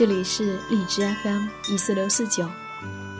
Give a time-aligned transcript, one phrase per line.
[0.00, 2.48] 这里是荔枝 FM 一四六四九，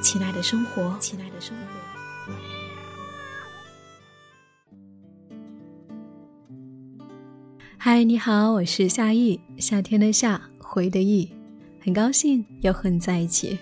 [0.00, 2.32] 亲爱的生活，亲爱的生活。
[7.76, 11.28] 嗨，你好，我是夏意，夏天的夏，回的意，
[11.78, 13.58] 很高兴又和你在一起。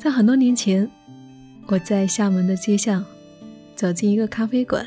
[0.00, 0.90] 在很多年前，
[1.68, 3.04] 我在厦门的街巷
[3.76, 4.84] 走进一个咖啡馆，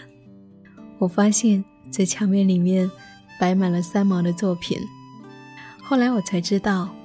[0.97, 2.91] 我发现，在墙面里面。
[3.41, 4.77] 摆满了三毛的作品。
[5.81, 6.95] 后来我才知道，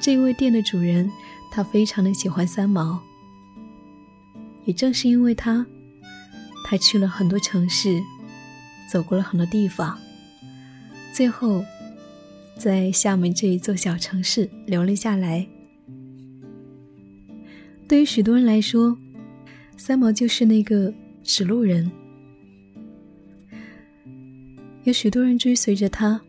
[0.00, 1.12] 这位店的主人
[1.50, 2.98] 他非常的喜欢三毛。
[4.64, 5.66] 也正是因为他，
[6.64, 8.00] 他去了很多城市，
[8.90, 9.98] 走过了很多地方，
[11.12, 11.62] 最后
[12.56, 15.46] 在厦门这一座小城市留了下来。
[17.86, 18.96] 对于许多人来说，
[19.76, 21.92] 三毛就是那个指路人。
[24.86, 26.20] 有许多人追随着他，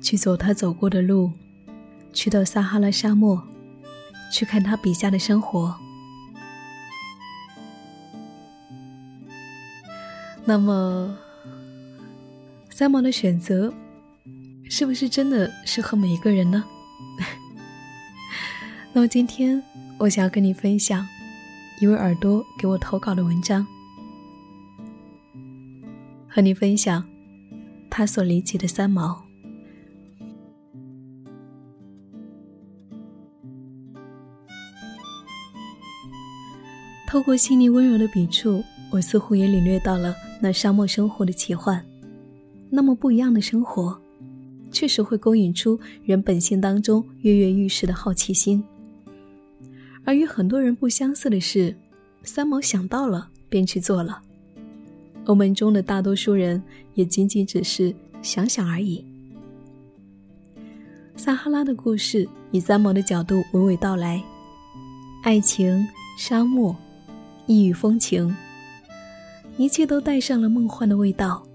[0.00, 1.30] 去走他走过的路，
[2.14, 3.38] 去到撒哈拉沙漠，
[4.32, 5.76] 去看他笔下的生活。
[10.46, 11.14] 那么，
[12.70, 13.70] 三毛的选择，
[14.70, 16.64] 是不是真的适合每一个人呢？
[18.94, 19.62] 那么今天，
[19.98, 21.06] 我想要跟你分享
[21.82, 23.66] 一位耳朵给我投稿的文章，
[26.30, 27.06] 和你分享。
[27.96, 29.24] 他所理解的三毛，
[37.06, 41.86] 透过细腻温柔的笔触，我似乎也领略到了那沙漠生活的奇幻。
[42.68, 43.96] 那么不一样的生活，
[44.72, 48.64] 确实会勾引出人本性当中跃跃欲试的好奇心。
[50.04, 51.76] 而与很多人不相似的是，
[52.24, 54.23] 三毛想到了便去做了。
[55.26, 56.62] 我们中的大多数人
[56.94, 59.04] 也仅仅只是想想而已。
[61.16, 64.22] 撒哈拉的故事以三毛的角度娓娓道来，
[65.22, 65.86] 爱情、
[66.18, 66.76] 沙漠、
[67.46, 68.34] 异域风情，
[69.56, 71.46] 一切都带上了梦幻的味道，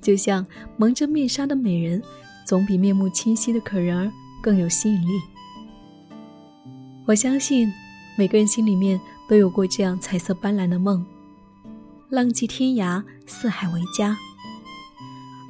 [0.00, 0.46] 就像
[0.76, 2.02] 蒙着面纱的美人，
[2.46, 4.12] 总比面目清晰的可人儿
[4.42, 5.20] 更有吸引力。
[7.06, 7.72] 我相信
[8.16, 11.04] 每个人心里面都有过这样彩色斑斓的梦。
[12.12, 14.14] 浪迹天涯，四海为家。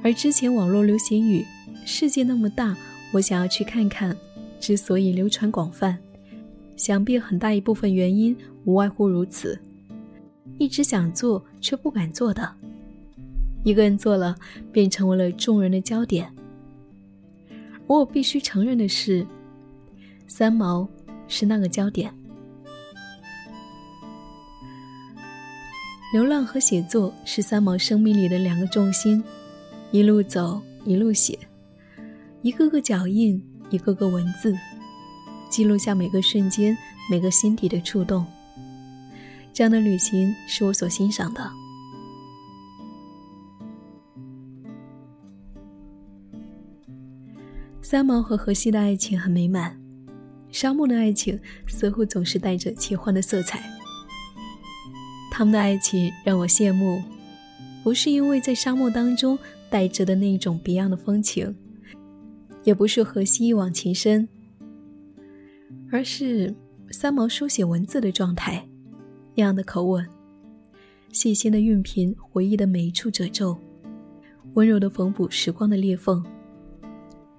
[0.01, 1.45] 而之前网络流行语
[1.85, 2.77] “世界那么大，
[3.13, 4.17] 我想要去看看”，
[4.61, 5.99] 之所以流传广泛，
[6.77, 9.61] 想必很大一部分原因无外乎如此：
[10.57, 12.55] 一直想做却不敢做的，
[13.65, 14.37] 一个人做了
[14.71, 16.33] 便成为了众人的焦点。
[17.89, 19.27] 而我必须承认的是，
[20.29, 20.89] 三毛
[21.27, 22.15] 是那个焦点。
[26.13, 29.25] 流浪和写作是三毛生命里的两个重心，
[29.93, 31.39] 一路走一路写，
[32.43, 34.55] 一个个脚印，一个个文字，
[35.49, 36.77] 记录下每个瞬间，
[37.11, 38.27] 每个心底的触动。
[39.55, 41.51] 这样的旅行是我所欣赏的。
[47.81, 49.81] 三毛和荷西的爱情很美满，
[50.51, 53.72] 沙漠的爱情似乎总是带着奇幻的色彩。
[55.35, 57.03] 他们的爱情让我羡慕，
[57.83, 59.37] 不是因为在沙漠当中
[59.71, 61.57] 带着的那种别样的风情，
[62.65, 64.29] 也不是荷西一往情深，
[65.91, 66.55] 而是
[66.91, 68.69] 三毛书写文字的状态，
[69.35, 70.07] 那样的口吻，
[71.13, 73.57] 细心的熨平回忆的每一处褶皱，
[74.53, 76.23] 温柔的缝补时光的裂缝，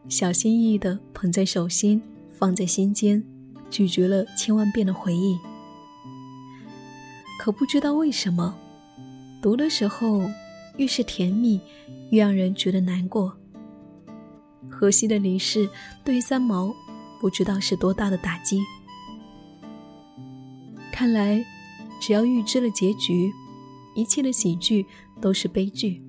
[0.09, 3.23] 小心翼翼的捧在手心，放在心间，
[3.69, 5.37] 咀嚼了千万遍的回忆。
[7.43, 8.57] 可不知道为什么，
[9.41, 10.31] 读的时候
[10.77, 11.59] 越是甜蜜，
[12.09, 13.37] 越让人觉得难过。
[14.69, 15.69] 荷西的离世
[16.05, 16.73] 对于三毛，
[17.19, 18.63] 不知道是多大的打击。
[20.89, 21.43] 看来，
[21.99, 23.29] 只要预知了结局，
[23.93, 24.85] 一切的喜剧
[25.19, 26.01] 都是悲剧。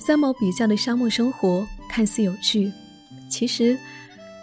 [0.00, 2.72] 三毛笔下的沙漠生活看似有趣，
[3.30, 3.78] 其实，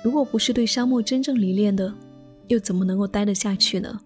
[0.02, 1.94] 如果不是对沙漠真正迷恋的，
[2.48, 4.00] 又怎么能够待得下去呢？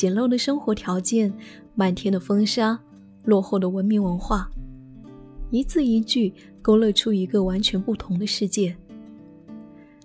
[0.00, 1.30] 简陋的生活条件，
[1.74, 2.80] 漫天的风沙，
[3.24, 4.50] 落后的文明文化，
[5.50, 6.32] 一字一句
[6.62, 8.74] 勾勒出一个完全不同的世界。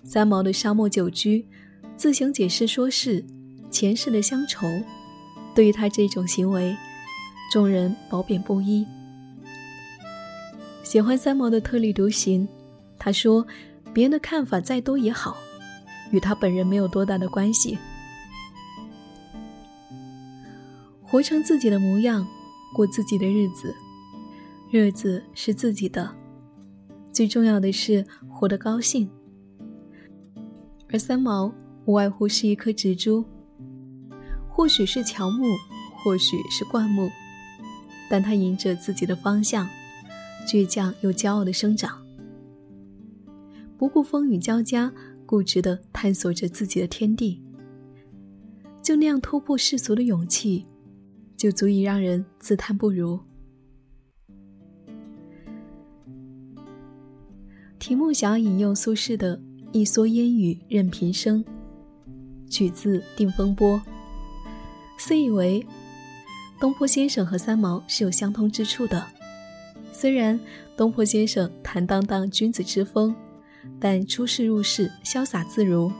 [0.03, 1.47] 三毛的沙漠久居，
[1.95, 3.23] 自行解释说是
[3.71, 4.67] 前世的乡愁。
[5.55, 6.75] 对于他这种行为，
[7.49, 8.85] 众人褒贬不一。
[10.83, 12.45] 喜欢三毛的特立独行，
[12.99, 13.47] 他说
[13.95, 15.37] ：“别人的看法再多也好，
[16.11, 17.77] 与他本人没有多大的关系。
[21.15, 22.27] 活成自己的模样，
[22.73, 23.73] 过自己的日子，
[24.69, 26.13] 日子是自己的，
[27.09, 29.09] 最重要的是活得高兴。”
[30.91, 31.49] 而三毛
[31.85, 33.23] 无外乎是一颗植株。
[34.49, 35.45] 或许是乔木，
[36.03, 37.09] 或许是灌木，
[38.09, 39.65] 但它迎着自己的方向，
[40.45, 42.05] 倔强又骄傲的生长，
[43.77, 44.91] 不顾风雨交加，
[45.25, 47.41] 固执地探索着自己的天地。
[48.81, 50.65] 就那样突破世俗的勇气，
[51.37, 53.19] 就足以让人自叹不如。
[57.77, 59.39] 题目想要引用苏轼的
[59.71, 61.43] “一蓑烟雨任平生”，
[62.49, 63.77] 取自《定风波》。
[64.97, 65.63] 自以为
[66.59, 69.05] 东坡先生和三毛是有相通之处的。
[69.91, 70.39] 虽然
[70.75, 73.13] 东坡先生坦荡荡君子之风，
[73.79, 75.91] 但出世入世潇洒自如；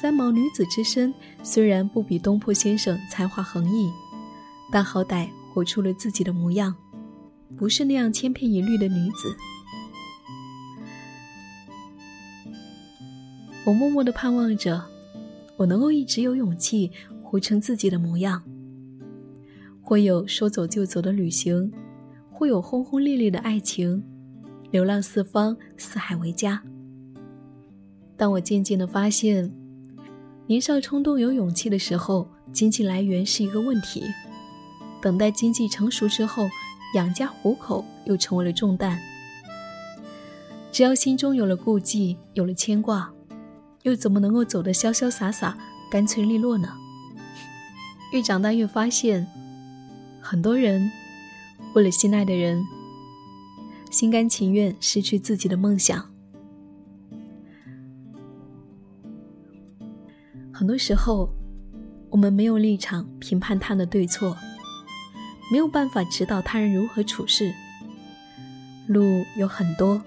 [0.00, 1.12] 三毛女子之身
[1.42, 3.90] 虽然不比东坡先生才华横溢，
[4.72, 6.74] 但好歹活出了自己的模样，
[7.54, 9.36] 不是那样千篇一律的女子。
[13.66, 14.82] 我默默的盼望着，
[15.58, 16.90] 我能够一直有勇气。
[17.22, 18.42] 活成自己的模样，
[19.82, 21.70] 会有说走就走的旅行，
[22.28, 24.02] 会有轰轰烈烈的爱情，
[24.72, 26.60] 流浪四方，四海为家。
[28.16, 29.52] 当我渐渐的发现，
[30.50, 34.02] 年少冲动有勇气的时候，经济来源是一个问题；
[35.00, 36.50] 等待经济成熟之后，
[36.96, 38.98] 养家糊口又成为了重担。
[40.72, 43.12] 只要心中有了顾忌，有了牵挂，
[43.84, 45.56] 又怎么能够走得潇潇洒洒、
[45.88, 46.68] 干脆利落呢？
[48.12, 49.28] 越长大越发现，
[50.20, 50.90] 很多人
[51.76, 52.60] 为了心爱的人，
[53.88, 56.10] 心甘情愿失去自己的梦想。
[60.60, 61.26] 很多时候，
[62.10, 64.36] 我们没有立场评判他的对错，
[65.50, 67.50] 没有办法指导他人如何处事。
[68.86, 69.02] 路
[69.38, 70.02] 有很多，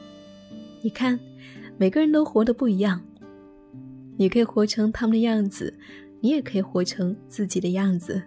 [0.83, 1.19] 你看，
[1.75, 3.01] 每个人都活得不一样，
[4.15, 5.73] 你可以活成他们的样子。
[6.21, 8.21] 你也可以活成自己的样子，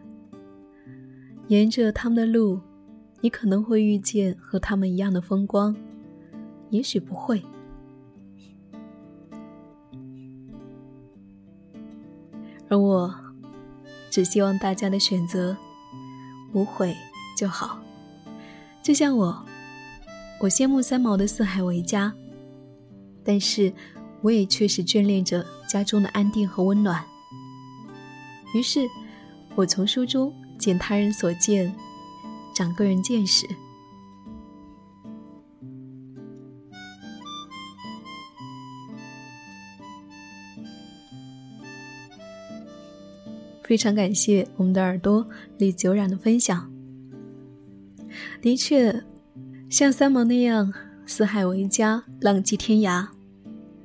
[1.46, 2.58] 沿着他们的路，
[3.20, 5.76] 你可能会遇见和他们一样的风光，
[6.70, 7.40] 也许不会。
[12.68, 13.14] 而我，
[14.10, 15.56] 只希望大家的选择
[16.52, 16.96] 无悔
[17.36, 17.78] 就好。
[18.82, 19.46] 就像我，
[20.40, 22.12] 我羡慕三毛的四海为家，
[23.24, 23.72] 但是
[24.22, 27.04] 我也确实眷恋着家中的安定和温暖。
[28.54, 28.88] 于是，
[29.54, 31.74] 我从书中见他人所见，
[32.54, 33.46] 长个人见识。
[43.66, 45.26] 非常感谢我们的耳朵
[45.58, 46.70] 李久冉的分享。
[48.40, 49.02] 的确，
[49.68, 50.72] 像三毛那样
[51.04, 53.04] 四海为家、浪迹天涯，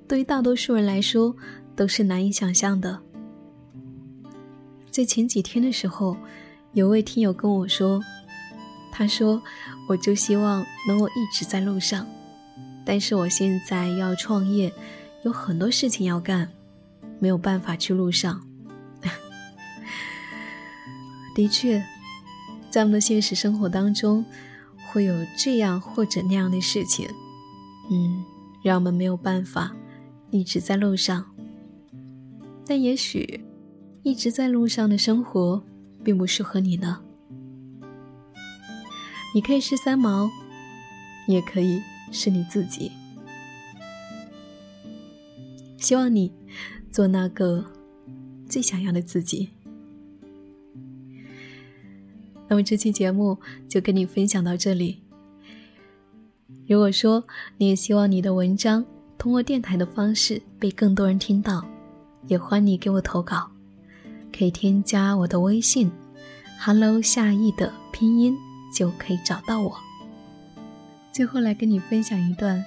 [0.08, 1.36] 对于大多数人来说
[1.76, 3.02] 都是难以想象的。
[4.92, 6.16] 在前几天的时候，
[6.74, 8.00] 有位听友跟我说
[8.94, 9.42] ：“他说，
[9.90, 12.06] 我就希望能够一直在路上，
[12.86, 14.72] 但是我现在要创业，
[15.24, 16.48] 有很多事情要干，
[17.18, 18.40] 没有办法去路上。”
[21.36, 21.84] 的确，
[22.70, 24.26] 在我们的现实生活当中，
[24.92, 27.08] 会有这样或者那样的事情，
[27.90, 28.24] 嗯，
[28.64, 29.76] 让我们没有办法
[30.30, 31.26] 一直在路上。
[32.66, 33.46] 但也许。
[34.04, 35.64] 一直在路上的生活，
[36.04, 37.04] 并不适合你呢。
[39.32, 40.28] 你可以是三毛，
[41.28, 41.80] 也可以
[42.12, 42.92] 是你自己。
[45.78, 46.34] 希望你
[46.92, 47.64] 做那个
[48.50, 49.52] 最想要的自己。
[52.52, 53.38] 那么这期节目
[53.70, 55.00] 就跟你分享到这里。
[56.68, 57.24] 如果说
[57.56, 58.86] 你也希望你的文章
[59.18, 61.64] 通过电台的方式被更多人听到，
[62.28, 63.50] 也欢迎你给我投稿。
[64.38, 65.90] 可以添加我的微信
[66.60, 68.36] ，hello 夏意的拼音
[68.76, 69.74] 就可以找到我。
[71.14, 72.62] 最后来跟你分享一段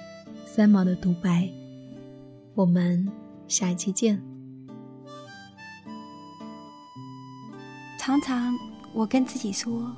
[0.47, 1.47] 三毛的独白，
[2.55, 3.07] 我们
[3.47, 4.19] 下一期见。
[7.99, 8.51] 常常
[8.95, 9.93] 我跟自己说，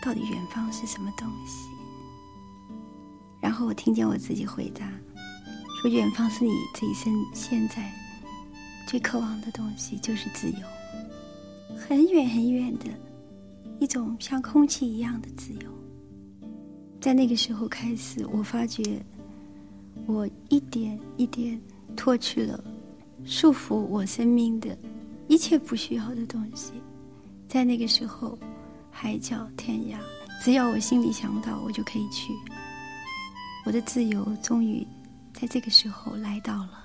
[0.00, 1.68] 到底远方是什么东西？
[3.40, 4.88] 然后我听见我自己回答
[5.82, 7.92] ：“说远方是你这一生现在
[8.86, 12.84] 最渴望的东西，就是自由，很远很远的
[13.80, 15.68] 一种像空气一样的自由。”
[17.02, 19.04] 在那个时候开始，我发觉
[20.06, 21.60] 我一点一点
[21.96, 22.62] 脱去了
[23.24, 24.78] 束缚我生命的
[25.26, 26.72] 一切不需要的东西。
[27.54, 28.36] 在那个时候，
[28.90, 29.96] 海角天涯，
[30.42, 32.32] 只要我心里想到，我就可以去。
[33.64, 34.84] 我的自由终于
[35.32, 36.83] 在这个时候来到了。